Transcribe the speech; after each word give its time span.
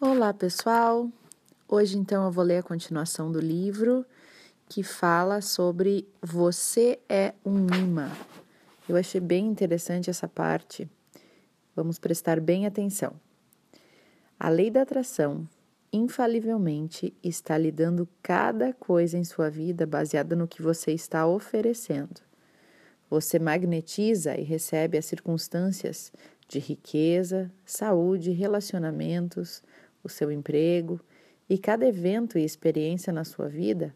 Olá, 0.00 0.32
pessoal! 0.32 1.10
Hoje, 1.66 1.98
então, 1.98 2.24
eu 2.24 2.30
vou 2.30 2.44
ler 2.44 2.58
a 2.58 2.62
continuação 2.62 3.32
do 3.32 3.40
livro 3.40 4.06
que 4.68 4.84
fala 4.84 5.40
sobre 5.40 6.06
Você 6.22 7.00
é 7.08 7.34
um 7.44 7.66
imã. 7.74 8.08
Eu 8.88 8.94
achei 8.94 9.20
bem 9.20 9.48
interessante 9.48 10.08
essa 10.08 10.28
parte. 10.28 10.88
Vamos 11.74 11.98
prestar 11.98 12.38
bem 12.38 12.64
atenção. 12.64 13.12
A 14.38 14.48
lei 14.48 14.70
da 14.70 14.82
atração 14.82 15.48
infalivelmente 15.92 17.12
está 17.20 17.58
lhe 17.58 17.72
dando 17.72 18.08
cada 18.22 18.72
coisa 18.72 19.18
em 19.18 19.24
sua 19.24 19.50
vida 19.50 19.84
baseada 19.84 20.36
no 20.36 20.46
que 20.46 20.62
você 20.62 20.92
está 20.92 21.26
oferecendo. 21.26 22.20
Você 23.10 23.40
magnetiza 23.40 24.36
e 24.36 24.44
recebe 24.44 24.96
as 24.96 25.06
circunstâncias 25.06 26.12
de 26.46 26.60
riqueza, 26.60 27.50
saúde, 27.64 28.30
relacionamentos, 28.30 29.62
o 30.02 30.08
seu 30.08 30.30
emprego 30.30 31.00
e 31.48 31.58
cada 31.58 31.86
evento 31.86 32.38
e 32.38 32.44
experiência 32.44 33.12
na 33.12 33.24
sua 33.24 33.48
vida 33.48 33.94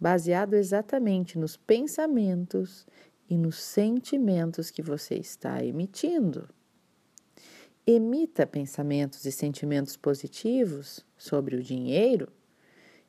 baseado 0.00 0.54
exatamente 0.54 1.38
nos 1.38 1.56
pensamentos 1.56 2.86
e 3.30 3.38
nos 3.38 3.60
sentimentos 3.60 4.68
que 4.68 4.82
você 4.82 5.14
está 5.14 5.64
emitindo. 5.64 6.48
Emita 7.86 8.46
pensamentos 8.46 9.24
e 9.24 9.30
sentimentos 9.30 9.96
positivos 9.96 11.06
sobre 11.16 11.54
o 11.56 11.62
dinheiro 11.62 12.28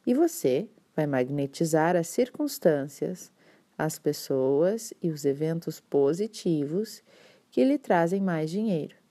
e 0.06 0.14
você 0.14 0.70
vai 0.96 1.08
magnetizar 1.08 1.96
as 1.96 2.08
circunstâncias, 2.08 3.32
as 3.76 3.98
pessoas 3.98 4.94
e 5.02 5.10
os 5.10 5.26
eventos 5.26 5.80
positivos 5.80 7.04
que 7.50 7.64
lhe 7.64 7.80
trazem 7.80 8.22
mais 8.22 8.52
dinheiro 8.52 9.03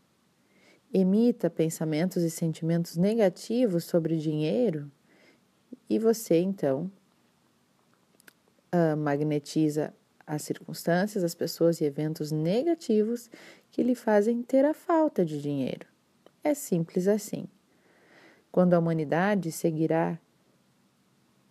emita 0.93 1.49
pensamentos 1.49 2.23
e 2.23 2.31
sentimentos 2.31 2.97
negativos 2.97 3.85
sobre 3.85 4.19
dinheiro 4.19 4.91
e 5.89 5.99
você 5.99 6.39
então 6.39 6.91
uh, 8.73 8.97
magnetiza 8.97 9.95
as 10.27 10.43
circunstâncias, 10.43 11.25
as 11.25 11.35
pessoas 11.35 11.81
e 11.81 11.85
eventos 11.85 12.31
negativos 12.31 13.31
que 13.71 13.83
lhe 13.83 13.95
fazem 13.95 14.43
ter 14.43 14.65
a 14.65 14.75
falta 14.75 15.25
de 15.25 15.41
dinheiro. 15.41 15.87
É 16.45 16.55
simples 16.55 17.09
assim. 17.09 17.47
Quando 18.51 18.75
a 18.75 18.79
humanidade 18.79 19.51
seguirá 19.51 20.19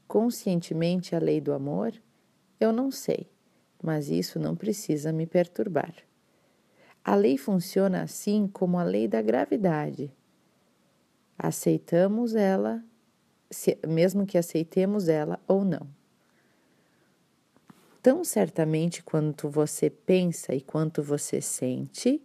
conscientemente 0.08 1.16
a 1.16 1.20
lei 1.20 1.42
do 1.42 1.54
amor, 1.54 1.94
eu 2.60 2.72
não 2.72 2.92
sei, 2.92 3.28
mas 3.82 4.10
isso 4.10 4.40
não 4.40 4.56
precisa 4.56 5.12
me 5.12 5.26
perturbar. 5.26 5.94
A 7.04 7.16
lei 7.16 7.38
funciona 7.38 8.04
assim 8.04 8.48
como 8.48 8.78
a 8.78 8.84
lei 8.84 9.08
da 9.08 9.22
gravidade. 9.22 10.12
Aceitamos 11.38 12.36
ela, 12.36 12.84
mesmo 13.88 14.26
que 14.26 14.38
aceitemos 14.38 15.08
ela 15.08 15.40
ou 15.48 15.66
não. 15.66 15.88
Tão 18.02 18.24
certamente 18.24 19.04
quanto 19.04 19.50
você 19.50 19.90
pensa 19.90 20.56
e 20.56 20.62
quanto 20.62 21.04
você 21.04 21.42
sente, 21.42 22.22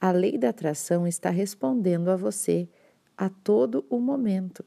a 0.00 0.10
lei 0.10 0.38
da 0.38 0.48
atração 0.48 1.06
está 1.06 1.28
respondendo 1.28 2.08
a 2.08 2.16
você 2.16 2.68
a 3.16 3.28
todo 3.28 3.84
o 3.90 3.98
momento. 3.98 4.64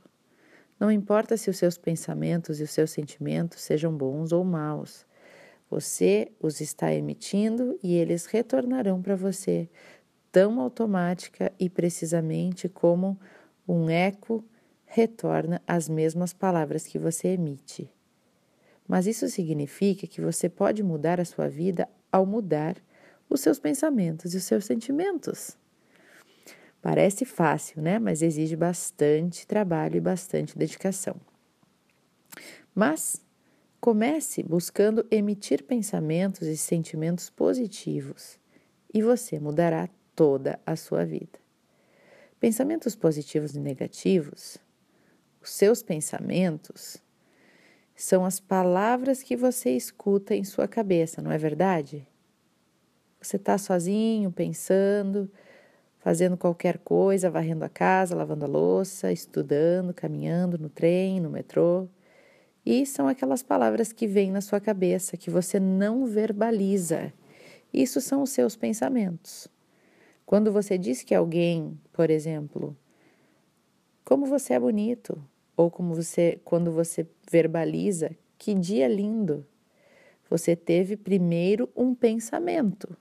Não 0.80 0.92
importa 0.92 1.38
se 1.38 1.50
os 1.50 1.58
seus 1.58 1.78
pensamentos 1.78 2.60
e 2.60 2.64
os 2.64 2.70
seus 2.70 2.92
sentimentos 2.92 3.62
sejam 3.62 3.96
bons 3.96 4.32
ou 4.32 4.44
maus. 4.44 5.06
Você 5.74 6.32
os 6.40 6.62
está 6.62 6.94
emitindo 6.94 7.80
e 7.82 7.96
eles 7.96 8.28
retornarão 8.28 9.02
para 9.02 9.16
você 9.16 9.68
tão 10.32 10.60
automática 10.62 11.52
e 11.60 11.68
precisamente 11.68 12.70
como 12.70 13.20
um 13.68 13.90
eco 13.90 14.46
retorna 14.86 15.60
as 15.66 15.90
mesmas 15.90 16.32
palavras 16.32 16.86
que 16.86 17.00
você 17.00 17.30
emite. 17.30 17.90
Mas 18.88 19.08
isso 19.08 19.28
significa 19.28 20.06
que 20.06 20.22
você 20.22 20.48
pode 20.48 20.84
mudar 20.84 21.20
a 21.20 21.26
sua 21.26 21.50
vida 21.50 21.90
ao 22.12 22.24
mudar 22.24 22.78
os 23.28 23.42
seus 23.42 23.58
pensamentos 23.58 24.36
e 24.36 24.38
os 24.38 24.44
seus 24.44 24.66
sentimentos. 24.66 25.58
Parece 26.84 27.26
fácil, 27.26 27.82
né? 27.82 27.98
Mas 27.98 28.22
exige 28.22 28.56
bastante 28.56 29.48
trabalho 29.48 29.98
e 29.98 30.02
bastante 30.02 30.56
dedicação. 30.56 31.16
Mas 32.76 33.24
Comece 33.84 34.42
buscando 34.42 35.06
emitir 35.12 35.62
pensamentos 35.62 36.48
e 36.48 36.56
sentimentos 36.56 37.30
positivos 37.30 38.40
e 38.94 39.02
você 39.02 39.38
mudará 39.38 39.90
toda 40.16 40.58
a 40.66 40.78
sua 40.78 41.04
vida. 41.04 41.38
Pensamentos 42.40 42.96
positivos 42.96 43.56
e 43.56 43.60
negativos, 43.60 44.58
os 45.42 45.50
seus 45.50 45.84
pensamentos, 45.84 46.96
são 47.94 48.24
as 48.24 48.40
palavras 48.40 49.22
que 49.22 49.36
você 49.36 49.72
escuta 49.72 50.34
em 50.34 50.46
sua 50.46 50.66
cabeça, 50.66 51.22
não 51.22 51.30
é 51.30 51.38
verdade? 51.38 52.08
Você 53.22 53.36
está 53.36 53.58
sozinho, 53.58 54.32
pensando, 54.32 55.30
fazendo 56.00 56.38
qualquer 56.38 56.78
coisa, 56.78 57.30
varrendo 57.30 57.66
a 57.66 57.70
casa, 57.70 58.16
lavando 58.16 58.46
a 58.46 58.48
louça, 58.48 59.12
estudando, 59.12 59.94
caminhando 59.94 60.58
no 60.58 60.70
trem, 60.70 61.20
no 61.20 61.30
metrô. 61.30 61.90
E 62.66 62.86
são 62.86 63.08
aquelas 63.08 63.44
palavras 63.44 63.92
que 63.92 64.08
vêm 64.08 64.32
na 64.32 64.42
sua 64.42 64.60
cabeça, 64.60 65.18
que 65.18 65.30
você 65.30 65.60
não 65.60 66.06
verbaliza. 66.06 67.12
Isso 67.74 68.00
são 68.00 68.22
os 68.22 68.30
seus 68.30 68.56
pensamentos. 68.56 69.48
Quando 70.26 70.52
você 70.52 70.78
diz 70.78 71.04
que 71.04 71.14
alguém, 71.14 71.78
por 71.92 72.10
exemplo, 72.10 72.76
como 74.06 74.26
você 74.26 74.54
é 74.54 74.60
bonito, 74.60 75.22
ou 75.56 75.70
como 75.70 75.94
você, 75.94 76.40
quando 76.44 76.72
você 76.72 77.06
verbaliza, 77.30 78.12
que 78.38 78.54
dia 78.54 78.88
lindo, 78.88 79.46
você 80.30 80.56
teve 80.56 80.98
primeiro 80.98 81.70
um 81.76 81.94
pensamento. 81.94 82.98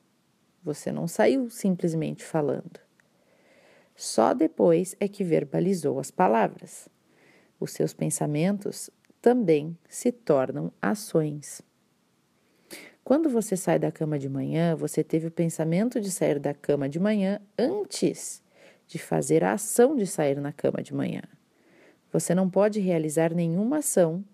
Você 0.62 0.92
não 0.92 1.08
saiu 1.08 1.48
simplesmente 1.48 2.24
falando. 2.24 2.80
Só 3.96 4.34
depois 4.34 4.96
é 5.00 5.08
que 5.08 5.24
verbalizou 5.24 5.98
as 5.98 6.10
palavras. 6.10 6.88
Os 7.58 7.72
seus 7.72 7.94
pensamentos 7.94 8.90
também 9.22 9.78
se 9.88 10.10
tornam 10.10 10.72
ações. 10.82 11.62
Quando 13.04 13.30
você 13.30 13.56
sai 13.56 13.78
da 13.78 13.92
cama 13.92 14.18
de 14.18 14.28
manhã, 14.28 14.74
você 14.74 15.02
teve 15.02 15.28
o 15.28 15.30
pensamento 15.30 16.00
de 16.00 16.10
sair 16.10 16.40
da 16.40 16.52
cama 16.52 16.88
de 16.88 16.98
manhã 16.98 17.40
antes 17.56 18.42
de 18.86 18.98
fazer 18.98 19.44
a 19.44 19.52
ação 19.52 19.96
de 19.96 20.06
sair 20.06 20.40
na 20.40 20.52
cama 20.52 20.82
de 20.82 20.92
manhã. 20.92 21.22
Você 22.12 22.34
não 22.34 22.50
pode 22.50 22.80
realizar 22.80 23.32
nenhuma 23.32 23.78
ação 23.78 24.24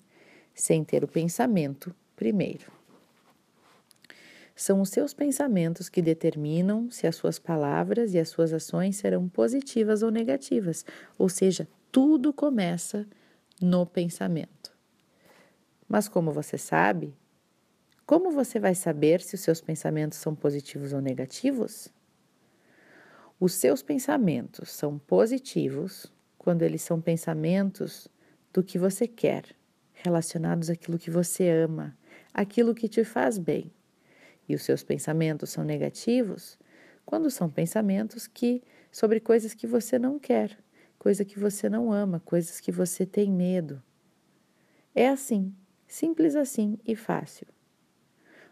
sem 0.55 0.83
ter 0.83 1.05
o 1.05 1.09
pensamento 1.09 1.95
primeiro. 2.17 2.73
São 4.57 4.81
os 4.81 4.89
seus 4.89 5.15
pensamentos 5.15 5.89
que 5.89 6.03
determinam 6.03 6.91
se 6.91 7.07
as 7.07 7.15
suas 7.15 7.39
palavras 7.39 8.13
e 8.15 8.19
as 8.19 8.29
suas 8.29 8.53
ações 8.53 8.97
serão 8.97 9.29
positivas 9.29 10.03
ou 10.03 10.11
negativas, 10.11 10.85
ou 11.17 11.29
seja, 11.29 11.69
tudo 11.93 12.33
começa 12.33 13.07
no 13.63 13.87
pensamento. 13.87 14.58
Mas 15.89 16.09
como 16.09 16.31
você 16.31 16.59
sabe, 16.59 17.17
como 18.05 18.31
você 18.31 18.59
vai 18.59 18.75
saber 18.75 19.21
se 19.21 19.35
os 19.35 19.41
seus 19.41 19.61
pensamentos 19.61 20.19
são 20.19 20.35
positivos 20.35 20.93
ou 20.93 21.01
negativos? 21.01 21.89
Os 23.41 23.55
seus 23.55 23.83
pensamentos 23.83 24.71
são 24.71 24.99
positivos 24.99 26.13
quando 26.37 26.63
eles 26.63 26.83
são 26.83 27.01
pensamentos 27.01 28.09
do 28.53 28.63
que 28.63 28.79
você 28.79 29.07
quer, 29.07 29.45
relacionados 29.93 30.71
àquilo 30.71 30.99
que 30.99 31.11
você 31.11 31.49
ama, 31.49 31.97
aquilo 32.35 32.75
que 32.75 32.89
te 32.89 33.05
faz 33.05 33.39
bem. 33.39 33.73
E 34.49 34.55
os 34.55 34.63
seus 34.63 34.83
pensamentos 34.83 35.51
são 35.51 35.63
negativos 35.63 36.59
quando 37.05 37.31
são 37.31 37.49
pensamentos 37.49 38.27
que 38.27 38.63
sobre 38.91 39.21
coisas 39.21 39.55
que 39.55 39.67
você 39.67 39.99
não 39.99 40.19
quer, 40.19 40.59
coisa 40.99 41.25
que 41.25 41.39
você 41.39 41.69
não 41.69 41.93
ama, 41.93 42.21
coisas 42.25 42.61
que 42.61 42.73
você 42.73 43.07
tem 43.07 43.31
medo. 43.31 43.83
É 44.95 45.09
assim. 45.09 45.55
Simples 45.89 46.37
assim 46.37 46.79
e 46.87 46.95
fácil. 46.95 47.47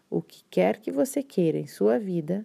O 0.09 0.23
que 0.23 0.43
quer 0.49 0.79
que 0.79 0.91
você 0.91 1.21
queira 1.21 1.59
em 1.59 1.67
sua 1.67 1.99
vida, 1.99 2.43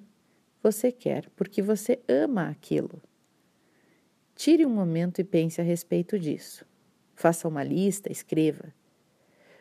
você 0.63 0.93
quer 0.93 1.31
porque 1.31 1.63
você 1.63 1.99
ama 2.07 2.51
aquilo. 2.51 3.01
Tire 4.37 4.67
um 4.67 4.71
momento 4.71 5.19
e 5.19 5.25
pense 5.25 5.63
a 5.63 5.65
respeito 5.65 6.19
disso. 6.19 6.67
Faça 7.15 7.49
uma 7.49 7.65
lista, 7.65 8.13
escreva. 8.13 8.75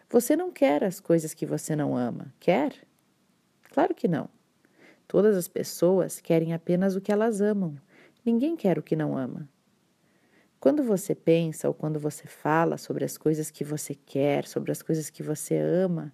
Você 0.09 0.35
não 0.35 0.51
quer 0.51 0.83
as 0.83 0.99
coisas 0.99 1.33
que 1.33 1.45
você 1.45 1.77
não 1.77 1.95
ama, 1.95 2.33
quer? 2.37 2.75
Claro 3.71 3.95
que 3.95 4.09
não. 4.09 4.29
Todas 5.07 5.37
as 5.37 5.47
pessoas 5.47 6.19
querem 6.19 6.53
apenas 6.53 6.95
o 6.95 7.01
que 7.01 7.11
elas 7.11 7.39
amam. 7.39 7.77
Ninguém 8.25 8.57
quer 8.57 8.77
o 8.77 8.83
que 8.83 8.97
não 8.97 9.17
ama. 9.17 9.49
Quando 10.61 10.83
você 10.83 11.15
pensa 11.15 11.67
ou 11.67 11.73
quando 11.73 11.99
você 11.99 12.27
fala 12.27 12.77
sobre 12.77 13.03
as 13.03 13.17
coisas 13.17 13.49
que 13.49 13.63
você 13.63 13.95
quer, 13.95 14.45
sobre 14.45 14.71
as 14.71 14.83
coisas 14.83 15.09
que 15.09 15.23
você 15.23 15.57
ama, 15.57 16.13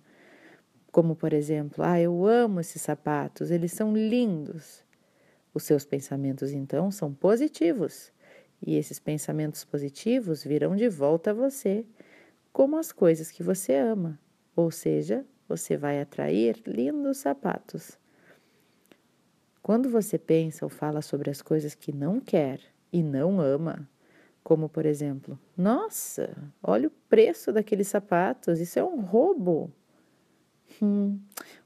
como 0.89 1.17
por 1.17 1.33
exemplo, 1.33 1.83
ah, 1.83 1.99
eu 1.99 2.25
amo 2.25 2.61
esses 2.61 2.81
sapatos, 2.81 3.51
eles 3.51 3.73
são 3.73 3.93
lindos. 3.93 4.85
Os 5.53 5.63
seus 5.63 5.83
pensamentos 5.83 6.53
então 6.53 6.89
são 6.89 7.13
positivos 7.13 8.13
e 8.65 8.77
esses 8.77 9.01
pensamentos 9.01 9.65
positivos 9.65 10.45
virão 10.45 10.77
de 10.77 10.87
volta 10.87 11.31
a 11.31 11.33
você, 11.33 11.85
como 12.53 12.77
as 12.77 12.93
coisas 12.93 13.29
que 13.29 13.43
você 13.43 13.75
ama, 13.75 14.17
ou 14.55 14.71
seja, 14.71 15.25
você 15.45 15.75
vai 15.75 15.99
atrair 15.99 16.55
lindos 16.65 17.17
sapatos. 17.17 17.99
Quando 19.61 19.89
você 19.89 20.17
pensa 20.17 20.65
ou 20.65 20.69
fala 20.69 21.01
sobre 21.01 21.29
as 21.29 21.41
coisas 21.41 21.75
que 21.75 21.91
não 21.91 22.21
quer 22.21 22.61
e 22.93 23.03
não 23.03 23.41
ama, 23.41 23.89
como 24.47 24.69
por 24.69 24.85
exemplo, 24.85 25.37
nossa, 25.57 26.33
olha 26.63 26.87
o 26.87 26.91
preço 27.09 27.51
daqueles 27.51 27.89
sapatos, 27.89 28.61
isso 28.61 28.79
é 28.79 28.83
um 28.83 29.01
roubo. 29.01 29.69
Hum, 30.81 31.19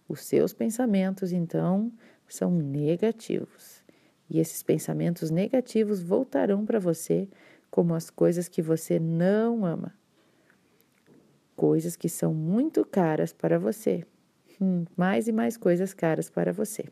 os 0.10 0.22
seus 0.22 0.52
pensamentos 0.52 1.32
então 1.32 1.92
são 2.28 2.50
negativos. 2.50 3.84
E 4.28 4.40
esses 4.40 4.64
pensamentos 4.64 5.30
negativos 5.30 6.02
voltarão 6.02 6.66
para 6.66 6.80
você 6.80 7.30
como 7.70 7.94
as 7.94 8.10
coisas 8.10 8.48
que 8.48 8.64
você 8.64 9.00
não 9.00 9.64
ama. 9.64 9.94
Coisas 11.56 11.96
que 11.96 12.10
são 12.10 12.34
muito 12.34 12.84
caras 12.84 13.32
para 13.32 13.60
você. 13.60 14.04
Hum, 14.60 14.86
mais 14.98 15.28
e 15.28 15.32
mais 15.32 15.56
coisas 15.56 15.94
caras 15.94 16.32
para 16.32 16.52
você. 16.52 16.86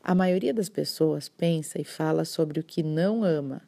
A 0.00 0.14
maioria 0.14 0.54
das 0.54 0.68
pessoas 0.68 1.28
pensa 1.28 1.80
e 1.80 1.84
fala 1.84 2.24
sobre 2.24 2.60
o 2.60 2.62
que 2.62 2.84
não 2.84 3.24
ama 3.24 3.62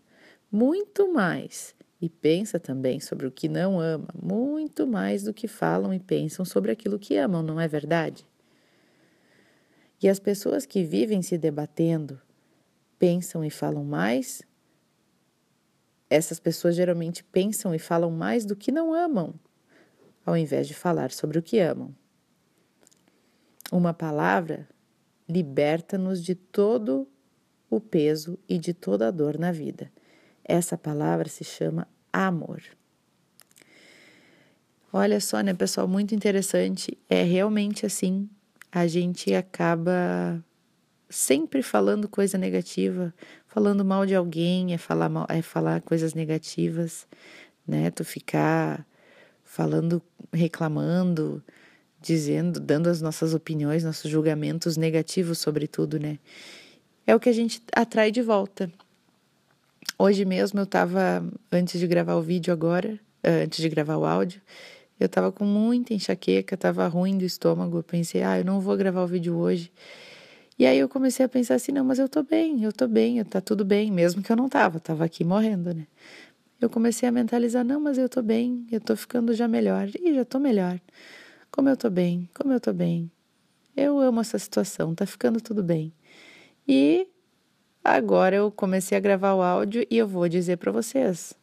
muito 0.51 1.13
mais 1.13 1.75
e 2.01 2.09
pensa 2.09 2.61
também 2.61 3.01
sobre 3.01 3.27
o 3.27 3.31
que 3.31 3.49
não 3.49 3.81
ama, 3.81 4.09
muito 4.15 4.87
mais 4.87 5.25
do 5.25 5.35
que 5.35 5.49
falam 5.49 5.93
e 5.93 5.99
pensam 5.99 6.45
sobre 6.45 6.71
aquilo 6.71 6.99
que 6.99 7.17
amam, 7.17 7.43
não 7.43 7.61
é 7.61 7.67
verdade? 7.67 8.27
E 10.01 10.09
as 10.09 10.21
pessoas 10.21 10.65
que 10.65 10.85
vivem 10.85 11.23
se 11.23 11.37
debatendo, 11.37 12.21
pensam 12.99 13.45
e 13.45 13.51
falam 13.51 13.85
mais, 13.85 14.43
essas 16.09 16.39
pessoas 16.39 16.77
geralmente 16.77 17.23
pensam 17.25 17.75
e 17.75 17.79
falam 17.79 18.11
mais 18.11 18.45
do 18.45 18.57
que 18.57 18.71
não 18.71 18.95
amam, 18.95 19.35
ao 20.25 20.37
invés 20.37 20.69
de 20.69 20.75
falar 20.75 21.11
sobre 21.11 21.39
o 21.39 21.43
que 21.43 21.59
amam. 21.59 21.95
Uma 23.71 23.93
palavra 23.93 24.69
liberta-nos 25.29 26.23
de 26.23 26.35
todo 26.35 27.07
o 27.69 27.81
peso 27.81 28.39
e 28.49 28.59
de 28.59 28.73
toda 28.73 29.09
a 29.09 29.11
dor 29.11 29.39
na 29.39 29.53
vida. 29.53 29.93
Essa 30.49 30.79
palavra 30.79 31.29
se 31.29 31.45
chama 31.45 31.87
amor. 32.11 32.63
Olha 34.91 35.21
só, 35.21 35.43
né, 35.43 35.53
pessoal, 35.53 35.87
muito 35.87 36.15
interessante. 36.15 36.97
É 37.07 37.23
realmente 37.23 37.85
assim, 37.85 38.27
a 38.73 38.87
gente 38.87 39.35
acaba 39.35 40.43
sempre 41.11 41.63
falando 41.63 42.09
coisa 42.09 42.39
negativa, 42.39 43.13
falando 43.47 43.85
mal 43.85 44.07
de 44.07 44.15
alguém, 44.15 44.73
é 44.73 44.79
falar 44.79 45.11
mal, 45.11 45.27
é 45.29 45.43
falar 45.43 45.83
coisas 45.83 46.15
negativas, 46.15 47.07
né? 47.67 47.91
Tu 47.91 48.03
ficar 48.03 48.87
falando, 49.45 50.03
reclamando, 50.33 51.45
dizendo, 52.01 52.59
dando 52.59 52.89
as 52.89 53.03
nossas 53.03 53.35
opiniões, 53.35 53.85
nossos 53.85 54.11
julgamentos 54.11 54.79
negativos 54.79 55.39
sobre 55.39 55.67
tudo, 55.67 55.99
né? 55.99 56.19
É 57.07 57.15
o 57.15 57.21
que 57.21 57.29
a 57.29 57.33
gente 57.33 57.63
atrai 57.75 58.11
de 58.11 58.23
volta. 58.23 58.73
Hoje 60.01 60.25
mesmo 60.25 60.61
eu 60.61 60.65
estava, 60.65 61.29
antes 61.51 61.81
de 61.81 61.85
gravar 61.89 62.15
o 62.15 62.23
vídeo 62.23 62.53
agora, 62.53 63.01
eh, 63.21 63.43
antes 63.43 63.61
de 63.61 63.69
gravar 63.69 63.97
o 63.97 64.05
áudio, 64.05 64.41
eu 65.01 65.07
estava 65.07 65.33
com 65.33 65.45
muita 65.45 65.93
enxaqueca, 65.93 66.55
estava 66.55 66.87
ruim 66.87 67.19
do 67.19 67.25
estômago. 67.25 67.79
Eu 67.79 67.83
pensei, 67.83 68.23
ah, 68.23 68.39
eu 68.39 68.45
não 68.45 68.61
vou 68.61 68.77
gravar 68.77 69.03
o 69.03 69.09
vídeo 69.09 69.37
hoje. 69.37 69.73
E 70.57 70.65
aí 70.67 70.79
eu 70.79 70.89
comecei 70.89 71.27
a 71.27 71.29
pensar 71.29 71.57
assim, 71.57 71.73
não, 71.73 71.85
mas 71.85 71.99
eu 71.99 72.09
tô 72.09 72.23
bem, 72.23 72.63
eu 72.63 72.73
tô 72.73 72.87
bem, 72.87 73.25
tá 73.25 73.41
tudo 73.41 73.65
bem, 73.65 73.91
mesmo 73.91 74.23
que 74.23 74.31
eu 74.31 74.37
não 74.37 74.49
tava, 74.49 74.79
tava 74.79 75.05
aqui 75.05 75.25
morrendo, 75.25 75.75
né? 75.75 75.87
Eu 76.61 76.71
comecei 76.71 77.09
a 77.09 77.13
mentalizar, 77.13 77.65
não, 77.65 77.81
mas 77.81 77.99
eu 77.99 78.09
tô 78.09 78.23
bem, 78.23 78.67
eu 78.71 78.81
tô 78.81 78.97
ficando 78.97 79.35
já 79.35 79.49
melhor, 79.49 79.89
e 80.01 80.15
já 80.15 80.25
tô 80.25 80.39
melhor. 80.39 80.81
Como 81.51 81.69
eu 81.69 81.77
tô 81.77 81.91
bem, 81.91 82.29
como 82.35 82.53
eu 82.53 82.61
tô 82.61 82.73
bem. 82.73 83.11
Eu 83.77 83.99
amo 83.99 84.21
essa 84.21 84.39
situação, 84.39 84.95
tá 84.95 85.07
ficando 85.07 85.41
tudo 85.41 85.63
bem. 85.63 85.93
E 86.69 87.09
agora 87.93 88.37
eu 88.37 88.51
comecei 88.51 88.97
a 88.97 89.01
gravar 89.01 89.35
o 89.35 89.43
áudio 89.43 89.87
e 89.91 89.97
eu 89.97 90.07
vou 90.07 90.29
dizer 90.29 90.57
para 90.57 90.73
vocês. 90.73 91.35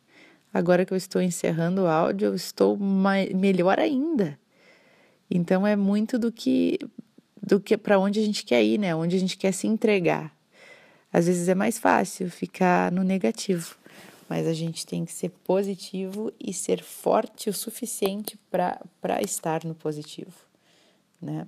Agora 0.54 0.86
que 0.86 0.94
eu 0.94 0.98
estou 0.98 1.22
encerrando 1.22 1.84
o 1.84 1.88
áudio, 1.88 2.28
eu 2.28 2.36
estou 2.36 2.78
melhor 2.78 3.80
ainda. 3.80 4.40
Então 5.30 5.66
é 5.66 5.76
muito 5.76 6.18
do 6.18 6.32
que 6.32 6.80
do 7.42 7.60
que 7.60 7.78
para 7.78 8.00
onde 8.00 8.20
a 8.20 8.24
gente 8.24 8.44
quer 8.44 8.64
ir, 8.64 8.80
né? 8.80 8.96
Onde 8.96 9.16
a 9.16 9.20
gente 9.20 9.38
quer 9.38 9.52
se 9.52 9.68
entregar. 9.68 10.36
Às 11.14 11.28
vezes 11.28 11.48
é 11.48 11.54
mais 11.54 11.78
fácil 11.78 12.30
ficar 12.32 12.92
no 12.92 13.04
negativo 13.04 13.78
mas 14.28 14.48
a 14.48 14.54
gente 14.54 14.86
tem 14.86 15.06
que 15.06 15.12
ser 15.12 15.30
positivo 15.30 16.32
e 16.40 16.52
ser 16.54 16.84
forte 16.84 17.50
o 17.50 17.54
suficiente 17.54 18.38
para 18.50 19.22
estar 19.22 19.64
no 19.64 19.76
positivo, 19.76 20.34
né? 21.22 21.48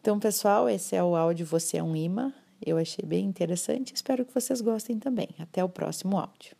Então, 0.00 0.18
pessoal, 0.18 0.68
esse 0.68 0.96
é 0.96 1.02
o 1.02 1.14
áudio 1.14 1.44
Você 1.46 1.76
é 1.76 1.82
um 1.82 1.94
Imã. 1.94 2.32
Eu 2.64 2.78
achei 2.78 3.04
bem 3.04 3.24
interessante, 3.24 3.94
espero 3.94 4.24
que 4.24 4.34
vocês 4.34 4.60
gostem 4.60 4.98
também. 4.98 5.28
Até 5.38 5.62
o 5.62 5.68
próximo 5.68 6.18
áudio. 6.18 6.56